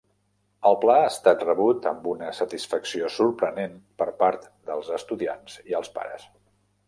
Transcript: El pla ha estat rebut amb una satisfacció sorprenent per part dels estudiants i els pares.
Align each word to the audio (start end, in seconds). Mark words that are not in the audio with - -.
El 0.69 0.77
pla 0.83 0.93
ha 1.01 1.09
estat 1.09 1.43
rebut 1.49 1.85
amb 1.91 2.07
una 2.13 2.31
satisfacció 2.37 3.11
sorprenent 3.17 3.77
per 4.03 4.09
part 4.23 4.49
dels 4.71 4.89
estudiants 4.99 5.61
i 5.73 5.77
els 5.81 5.93
pares. 5.99 6.27